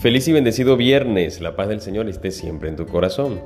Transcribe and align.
Feliz 0.00 0.26
y 0.28 0.32
bendecido 0.32 0.78
viernes, 0.78 1.42
la 1.42 1.56
paz 1.56 1.68
del 1.68 1.82
Señor 1.82 2.08
esté 2.08 2.30
siempre 2.30 2.70
en 2.70 2.76
tu 2.76 2.86
corazón. 2.86 3.42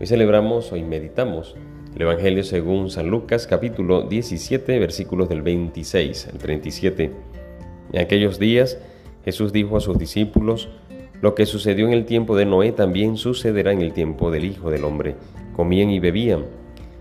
Hoy 0.00 0.08
celebramos, 0.08 0.72
hoy 0.72 0.82
meditamos 0.82 1.54
el 1.94 2.02
Evangelio 2.02 2.42
según 2.42 2.90
San 2.90 3.06
Lucas 3.06 3.46
capítulo 3.46 4.02
17 4.02 4.80
versículos 4.80 5.28
del 5.28 5.42
26 5.42 6.30
al 6.32 6.38
37. 6.38 7.12
En 7.92 8.00
aquellos 8.00 8.40
días 8.40 8.78
Jesús 9.24 9.52
dijo 9.52 9.76
a 9.76 9.80
sus 9.80 9.96
discípulos, 9.96 10.70
lo 11.20 11.36
que 11.36 11.46
sucedió 11.46 11.86
en 11.86 11.92
el 11.92 12.04
tiempo 12.04 12.34
de 12.34 12.46
Noé 12.46 12.72
también 12.72 13.16
sucederá 13.16 13.70
en 13.70 13.80
el 13.80 13.92
tiempo 13.92 14.32
del 14.32 14.44
Hijo 14.44 14.72
del 14.72 14.82
Hombre. 14.82 15.14
Comían 15.54 15.90
y 15.90 16.00
bebían. 16.00 16.46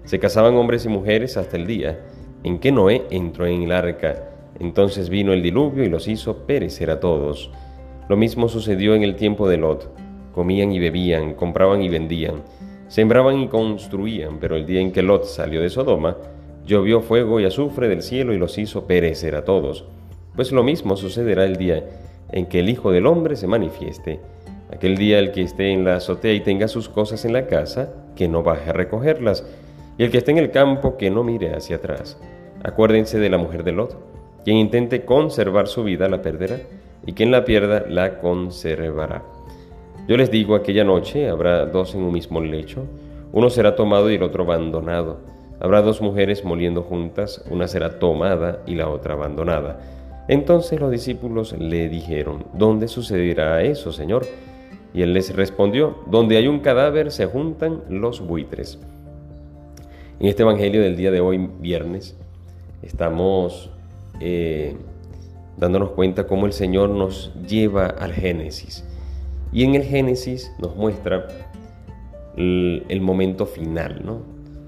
Se 0.04 0.20
casaban 0.20 0.54
hombres 0.54 0.86
y 0.86 0.90
mujeres 0.90 1.38
hasta 1.38 1.58
el 1.58 1.66
día 1.66 2.06
en 2.44 2.60
que 2.60 2.72
Noé 2.72 3.08
entró 3.10 3.48
en 3.48 3.64
el 3.64 3.72
arca. 3.72 4.30
Entonces 4.60 5.10
vino 5.10 5.34
el 5.34 5.42
diluvio 5.42 5.84
y 5.84 5.90
los 5.90 6.08
hizo 6.08 6.46
perecer 6.46 6.92
a 6.92 7.00
todos. 7.00 7.50
Lo 8.12 8.18
mismo 8.18 8.50
sucedió 8.50 8.94
en 8.94 9.04
el 9.04 9.16
tiempo 9.16 9.48
de 9.48 9.56
Lot. 9.56 9.90
Comían 10.34 10.74
y 10.74 10.80
bebían, 10.80 11.34
compraban 11.34 11.82
y 11.82 11.88
vendían, 11.88 12.44
sembraban 12.90 13.40
y 13.40 13.48
construían, 13.48 14.38
pero 14.38 14.58
el 14.58 14.66
día 14.66 14.82
en 14.82 14.92
que 14.92 15.02
Lot 15.02 15.24
salió 15.24 15.62
de 15.62 15.70
Sodoma, 15.70 16.18
llovió 16.66 17.00
fuego 17.00 17.40
y 17.40 17.46
azufre 17.46 17.88
del 17.88 18.02
cielo 18.02 18.34
y 18.34 18.38
los 18.38 18.58
hizo 18.58 18.86
perecer 18.86 19.34
a 19.36 19.46
todos. 19.46 19.86
Pues 20.36 20.52
lo 20.52 20.62
mismo 20.62 20.98
sucederá 20.98 21.46
el 21.46 21.56
día 21.56 21.86
en 22.34 22.48
que 22.48 22.60
el 22.60 22.68
Hijo 22.68 22.92
del 22.92 23.06
Hombre 23.06 23.38
se 23.38 23.48
manifieste. 23.48 24.20
Aquel 24.74 24.98
día 24.98 25.18
el 25.18 25.32
que 25.32 25.44
esté 25.44 25.72
en 25.72 25.86
la 25.86 25.96
azotea 25.96 26.34
y 26.34 26.42
tenga 26.42 26.68
sus 26.68 26.90
cosas 26.90 27.24
en 27.24 27.32
la 27.32 27.48
casa, 27.48 27.94
que 28.18 28.28
no 28.28 28.44
baje 28.44 28.72
a 28.72 28.74
recogerlas, 28.74 29.46
y 29.98 30.04
el 30.04 30.12
que 30.12 30.18
esté 30.18 30.32
en 30.32 30.38
el 30.40 30.52
campo, 30.52 30.98
que 30.98 31.10
no 31.10 31.24
mire 31.24 31.56
hacia 31.56 31.78
atrás. 31.78 32.20
Acuérdense 32.62 33.20
de 33.20 33.30
la 33.30 33.38
mujer 33.38 33.64
de 33.64 33.72
Lot. 33.72 33.98
Quien 34.44 34.58
intente 34.58 35.06
conservar 35.06 35.70
su 35.70 35.86
vida 35.86 36.10
la 36.10 36.22
perderá 36.22 36.58
y 37.06 37.14
quien 37.14 37.32
la 37.32 37.46
pierda 37.46 37.86
la 37.88 38.20
conservará. 38.20 39.24
Yo 40.08 40.18
les 40.18 40.32
digo, 40.32 40.56
aquella 40.56 40.84
noche 40.84 41.30
habrá 41.30 41.66
dos 41.66 41.96
en 41.96 42.04
un 42.04 42.14
mismo 42.14 42.42
lecho, 42.42 42.86
uno 43.32 43.50
será 43.50 43.76
tomado 43.76 44.10
y 44.12 44.16
el 44.16 44.24
otro 44.24 44.44
abandonado. 44.44 45.20
Habrá 45.60 45.82
dos 45.82 46.02
mujeres 46.02 46.44
moliendo 46.44 46.82
juntas, 46.82 47.44
una 47.50 47.68
será 47.68 48.00
tomada 48.00 48.62
y 48.66 48.76
la 48.76 48.90
otra 48.90 49.14
abandonada. 49.14 49.80
Entonces 50.28 50.80
los 50.80 50.92
discípulos 50.92 51.54
le 51.58 51.88
dijeron, 51.88 52.46
¿dónde 52.54 52.88
sucederá 52.88 53.62
eso, 53.64 53.92
Señor? 53.92 54.26
Y 54.94 55.04
él 55.04 55.14
les 55.14 55.36
respondió, 55.36 56.00
donde 56.08 56.38
hay 56.38 56.48
un 56.48 56.60
cadáver 56.60 57.12
se 57.12 57.26
juntan 57.26 57.84
los 57.90 58.22
buitres. 58.22 58.80
En 60.20 60.28
este 60.28 60.44
Evangelio 60.44 60.82
del 60.82 60.96
día 60.96 61.12
de 61.12 61.22
hoy, 61.22 61.50
viernes, 61.60 62.18
estamos 62.82 63.72
eh, 64.20 64.76
dándonos 65.58 65.92
cuenta 65.92 66.28
cómo 66.28 66.46
el 66.46 66.54
Señor 66.54 66.90
nos 66.90 67.34
lleva 67.48 67.86
al 67.86 68.14
Génesis. 68.14 68.86
Y 69.52 69.64
en 69.64 69.76
el 69.76 69.84
Génesis 69.84 70.52
nos 70.60 70.76
muestra 70.76 71.28
el, 72.38 73.02
momento 73.02 73.46
final, 73.46 74.02
¿no? 74.04 74.22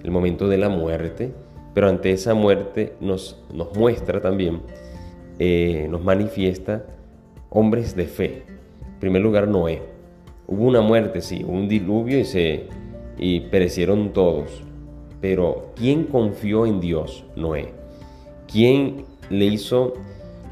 el 0.04 0.12
momento 0.12 0.48
de 0.48 0.58
la 0.58 0.70
muerte, 0.70 1.34
pero 1.74 1.88
ante 1.88 2.12
esa 2.12 2.34
muerte 2.34 2.94
nos, 3.00 3.42
nos 3.54 3.76
muestra 3.76 4.22
también, 4.22 4.62
eh, 5.40 5.88
nos 5.90 6.04
manifiesta 6.04 6.86
hombres 7.50 7.96
de 7.96 8.06
fe. 8.06 8.44
En 8.82 9.00
primer 9.00 9.22
lugar, 9.22 9.48
Noé. 9.48 9.82
Hubo 10.46 10.66
una 10.66 10.82
muerte, 10.82 11.22
sí, 11.22 11.44
un 11.48 11.70
diluvio 11.70 12.20
y, 12.20 12.26
se, 12.26 12.68
y 13.18 13.42
perecieron 13.42 14.12
todos. 14.12 14.62
Pero 15.22 15.72
¿quién 15.76 16.04
confió 16.04 16.66
en 16.66 16.82
Dios? 16.82 17.24
Noé. 17.36 17.70
¿Quién 18.52 19.06
le 19.30 19.46
hizo 19.46 19.94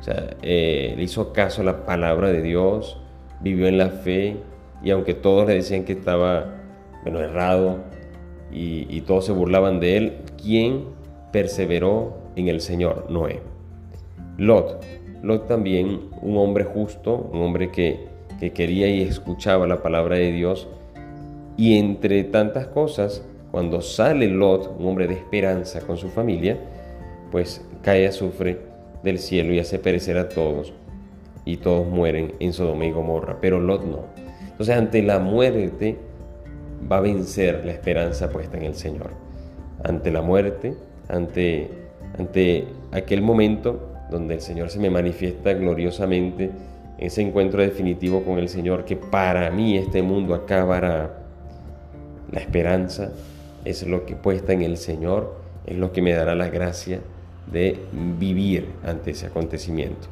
o 0.02 0.04
sea, 0.04 0.36
eh, 0.42 0.96
le 0.98 1.04
hizo 1.04 1.32
caso 1.32 1.62
a 1.62 1.66
la 1.66 1.86
palabra 1.86 2.30
de 2.30 2.42
Dios, 2.42 2.98
vivió 3.40 3.68
en 3.68 3.78
la 3.78 3.90
fe 3.90 4.38
y 4.84 4.90
aunque 4.90 5.14
todos 5.14 5.48
le 5.48 5.54
decían 5.54 5.84
que 5.84 5.94
estaba, 5.94 6.56
bueno, 7.04 7.20
errado 7.20 7.78
y, 8.52 9.02
todos 9.02 9.26
se 9.28 9.32
burlaban 9.32 9.80
de 9.80 9.98
él, 9.98 10.14
¿quién 10.42 10.86
perseveró 11.32 12.18
en 12.36 12.48
el 12.48 12.62
Señor? 12.62 13.06
Noé. 13.10 13.42
Lot. 14.38 14.84
Lot 15.22 15.48
también, 15.48 16.10
un 16.22 16.36
hombre 16.38 16.64
justo, 16.64 17.30
un 17.32 17.44
hombre 17.44 17.72
que, 17.72 18.08
que 18.40 18.52
quería 18.52 18.88
y 18.88 19.04
escuchaba 19.04 19.68
la 19.68 19.84
palabra 19.84 20.16
de 20.16 20.32
Dios. 20.32 20.68
Y 21.58 21.78
entre 21.78 22.24
tantas 22.24 22.66
cosas, 22.68 23.24
cuando 23.52 23.82
sale 23.82 24.28
Lot, 24.28 24.76
un 24.80 24.88
hombre 24.88 25.08
de 25.08 25.14
esperanza 25.14 25.82
con 25.82 25.98
su 25.98 26.10
familia, 26.10 26.58
pues 27.32 27.64
cae 27.84 28.08
azufre 28.08 28.71
del 29.04 29.20
cielo 29.20 29.54
y 29.54 29.60
hace 29.60 29.80
perecer 29.80 30.18
a 30.18 30.30
todos, 30.30 30.74
y 31.46 31.58
todos 31.58 31.88
mueren 31.88 32.34
en 32.40 32.54
Sodoma 32.54 32.86
y 32.86 32.92
Gomorra, 32.92 33.38
pero 33.42 33.60
Lot 33.60 33.84
no. 33.86 34.06
Entonces 34.42 34.76
ante 34.76 35.02
la 35.02 35.20
muerte 35.20 35.98
va 36.92 36.98
a 36.98 37.02
vencer 37.02 37.66
la 37.66 37.72
esperanza 37.72 38.30
puesta 38.30 38.58
en 38.58 38.64
el 38.64 38.76
Señor. 38.76 39.12
Ante 39.84 40.12
la 40.12 40.22
muerte, 40.22 40.76
ante, 41.10 41.70
ante 42.18 42.68
aquel 42.92 43.22
momento 43.22 43.90
donde 44.12 44.36
el 44.36 44.42
Señor 44.42 44.70
se 44.70 44.80
me 44.80 44.90
manifiesta 44.90 45.54
gloriosamente, 45.54 46.52
ese 46.98 47.22
encuentro 47.22 47.62
definitivo 47.62 48.24
con 48.24 48.38
el 48.38 48.50
Señor, 48.50 48.86
que 48.86 48.96
para 48.96 49.50
mí 49.50 49.78
este 49.78 50.04
mundo 50.04 50.36
acabará. 50.36 51.18
La 52.32 52.40
esperanza 52.40 53.12
es 53.66 53.88
lo 53.88 54.06
que 54.06 54.16
puesta 54.16 54.54
en 54.54 54.62
el 54.62 54.78
Señor, 54.78 55.36
es 55.66 55.78
lo 55.78 55.92
que 55.92 56.02
me 56.02 56.14
dará 56.14 56.36
la 56.36 56.50
gracia 56.50 57.00
de 57.48 57.80
vivir 58.20 58.68
ante 58.86 59.12
ese 59.12 59.28
acontecimiento, 59.28 60.08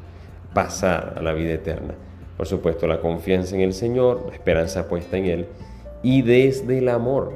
pasar 0.54 1.14
a 1.16 1.22
la 1.22 1.32
vida 1.32 1.54
eterna. 1.54 1.94
Por 2.36 2.46
supuesto, 2.46 2.86
la 2.86 3.00
confianza 3.00 3.54
en 3.54 3.62
el 3.62 3.74
Señor, 3.74 4.24
la 4.28 4.34
esperanza 4.34 4.88
puesta 4.88 5.16
en 5.16 5.26
Él 5.26 5.46
y 6.02 6.22
desde 6.22 6.78
el 6.78 6.88
amor, 6.88 7.32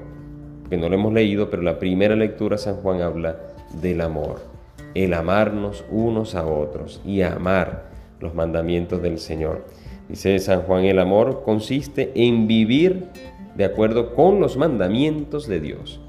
que 0.71 0.77
no 0.77 0.88
lo 0.88 0.94
hemos 0.94 1.12
leído, 1.12 1.50
pero 1.50 1.62
la 1.62 1.78
primera 1.78 2.16
lectura 2.16 2.56
San 2.56 2.77
Juan 2.77 3.03
habla 3.03 3.38
del 3.81 4.00
amor, 4.00 4.41
el 4.94 5.12
amarnos 5.15 5.84
unos 5.91 6.34
a 6.34 6.47
otros 6.47 7.03
y 7.05 7.22
amar 7.22 7.84
los 8.21 8.34
mandamientos 8.34 9.03
del 9.03 9.19
Señor. 9.19 9.65
Dice 10.09 10.38
San 10.38 10.62
Juan, 10.62 10.84
el 10.84 10.99
amor 10.99 11.43
consiste 11.44 12.12
en 12.15 12.47
vivir 12.47 13.05
de 13.56 13.65
acuerdo 13.65 14.15
con 14.15 14.41
los 14.41 14.56
mandamientos 14.56 15.47
de 15.47 15.61
Dios. 15.61 16.00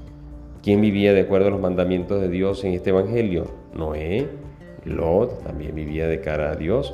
¿Quién 0.66 0.80
vivía 0.80 1.14
de 1.14 1.20
acuerdo 1.20 1.46
a 1.46 1.50
los 1.50 1.60
mandamientos 1.60 2.20
de 2.20 2.28
Dios 2.28 2.64
en 2.64 2.72
este 2.72 2.90
Evangelio? 2.90 3.46
Noé, 3.72 4.26
Lot 4.84 5.44
también 5.44 5.76
vivía 5.76 6.08
de 6.08 6.20
cara 6.20 6.50
a 6.50 6.56
Dios. 6.56 6.92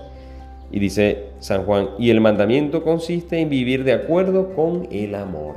Y 0.71 0.79
dice 0.79 1.29
San 1.39 1.65
Juan, 1.65 1.89
y 1.99 2.11
el 2.11 2.21
mandamiento 2.21 2.85
consiste 2.85 3.39
en 3.39 3.49
vivir 3.49 3.85
de 3.85 3.95
acuerdo 3.95 4.55
con 4.55 4.89
el 4.91 5.15
amor. 5.15 5.55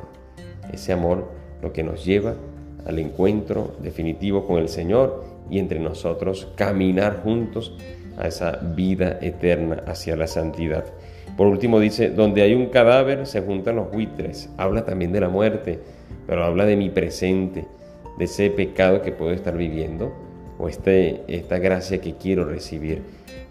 Ese 0.72 0.94
amor 0.94 1.30
lo 1.62 1.74
que 1.74 1.84
nos 1.84 2.06
lleva 2.06 2.36
al 2.86 3.00
encuentro 3.00 3.76
definitivo 3.81 4.47
con 4.47 4.59
el 4.59 4.70
Señor 4.70 5.26
y 5.50 5.59
entre 5.59 5.82
nosotros 5.82 6.47
caminar 6.56 7.22
juntos 7.22 7.76
a 8.18 8.30
esa 8.30 8.62
vida 8.78 9.20
eterna 9.22 9.84
hacia 9.88 10.16
la 10.16 10.28
santidad. 10.28 10.86
Por 11.36 11.47
último 11.47 11.82
dice, 11.82 12.12
donde 12.12 12.44
hay 12.44 12.53
un 12.53 12.68
cadáver 12.68 13.28
se 13.28 13.42
juntan 13.42 13.76
los 13.76 13.92
buitres. 13.92 14.50
Habla 14.56 14.86
también 14.86 15.12
de 15.12 15.20
la 15.20 15.28
muerte, 15.28 15.80
pero 16.26 16.46
habla 16.46 16.66
de 16.66 16.78
mi 16.78 16.90
presente 16.90 17.66
de 18.18 18.26
ese 18.26 18.50
pecado 18.50 19.02
que 19.02 19.12
puedo 19.12 19.31
estar 19.31 19.58
viviendo 19.58 20.14
o 20.58 20.70
este, 20.70 21.24
esta 21.28 21.59
gracia 21.59 22.00
que 22.00 22.16
quiero 22.16 22.46
recibir. 22.46 23.02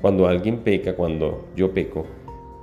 Cuando 0.01 0.27
alguien 0.27 0.59
peca, 0.59 0.95
cuando 0.95 1.47
yo 1.57 1.73
peco, 1.73 2.07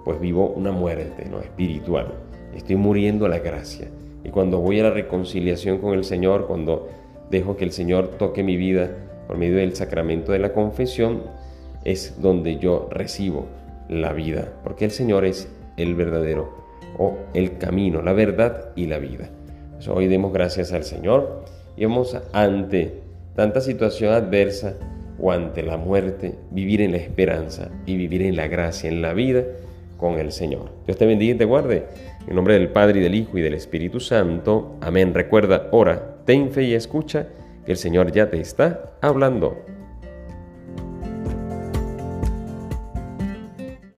pues 0.04 0.20
vivo 0.20 0.48
una 0.50 0.72
muerte 0.72 1.26
¿no? 1.30 1.40
espiritual. 1.40 2.14
Estoy 2.56 2.76
muriendo 2.76 3.26
a 3.26 3.30
la 3.30 3.40
gracia. 3.40 3.88
Y 4.24 4.30
cuando 4.30 4.60
voy 4.60 4.80
a 4.80 4.84
la 4.84 4.92
reconciliación 4.92 5.80
con 5.80 5.94
el 5.94 6.04
Señor, 6.04 6.48
cuando 6.48 6.90
dejo 7.30 7.56
que 7.58 7.66
el 7.66 7.72
Señor 7.72 8.10
toque 8.18 8.44
mi 8.44 8.58
vida 8.58 8.92
por 9.28 9.38
medio 9.38 9.58
del 9.58 9.76
sacramento 9.76 10.32
de 10.32 10.40
la 10.40 10.54
confesión, 10.54 11.24
es 11.84 12.22
donde 12.22 12.58
yo 12.58 12.88
recibo 12.92 13.48
la 13.90 14.14
vida, 14.14 14.54
porque 14.64 14.86
el 14.86 14.92
Señor 14.92 15.26
es 15.26 15.50
el 15.78 15.96
verdadero 15.96 16.54
o 16.98 17.18
el 17.34 17.58
camino, 17.58 18.02
la 18.02 18.14
verdad 18.14 18.70
y 18.76 18.86
la 18.86 19.00
vida. 19.00 19.30
hoy 19.90 20.08
demos 20.08 20.32
gracias 20.34 20.74
al 20.74 20.84
Señor 20.84 21.44
y 21.76 21.86
vamos 21.86 22.18
ante 22.34 23.02
tanta 23.36 23.62
situación 23.62 24.14
adversa 24.14 24.76
o 25.20 25.32
ante 25.32 25.64
la 25.64 25.78
muerte, 25.78 26.36
vivir 26.50 26.82
en 26.82 26.92
la 26.92 26.98
esperanza 26.98 27.70
y 27.86 27.96
vivir 27.96 28.24
en 28.24 28.36
la 28.36 28.48
gracia, 28.48 28.90
en 28.90 29.02
la 29.02 29.14
vida 29.14 29.44
con 29.98 30.20
el 30.20 30.32
Señor. 30.32 30.72
Dios 30.86 30.98
te 30.98 31.06
bendiga 31.06 31.36
y 31.36 31.38
te 31.38 31.46
guarde. 31.46 31.86
En 32.28 32.36
nombre 32.36 32.56
del 32.56 32.70
Padre 32.70 33.00
y 33.00 33.04
del 33.04 33.16
Hijo 33.16 33.38
y 33.38 33.42
del 33.42 33.54
Espíritu 33.54 34.00
Santo. 34.00 34.76
Amén. 34.82 35.14
Recuerda, 35.14 35.68
ora, 35.72 36.18
ten 36.26 36.52
fe 36.52 36.64
y 36.64 36.74
escucha 36.74 37.28
que 37.66 37.72
el 37.72 37.78
Señor 37.78 38.12
ya 38.12 38.30
te 38.30 38.40
está 38.40 38.94
hablando. 39.02 39.64